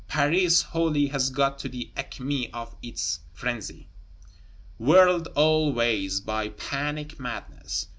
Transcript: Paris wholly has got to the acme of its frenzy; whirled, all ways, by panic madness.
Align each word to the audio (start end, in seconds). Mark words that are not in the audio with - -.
Paris 0.07 0.63
wholly 0.63 1.05
has 1.05 1.29
got 1.29 1.59
to 1.59 1.69
the 1.69 1.91
acme 1.95 2.51
of 2.53 2.75
its 2.81 3.19
frenzy; 3.33 3.87
whirled, 4.79 5.27
all 5.35 5.71
ways, 5.73 6.19
by 6.21 6.49
panic 6.49 7.19
madness. 7.19 7.85